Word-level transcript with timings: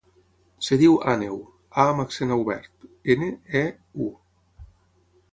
Es 0.61 0.69
diu 0.83 0.95
Àneu: 1.11 1.35
a 1.83 1.85
amb 1.89 2.03
accent 2.03 2.33
obert, 2.37 2.87
ena, 3.15 3.27
e, 3.61 3.61
u. 4.07 4.09